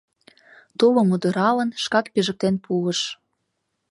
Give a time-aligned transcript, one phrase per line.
[0.77, 2.99] Тулым удыралын, шкак пижыктен пуыш.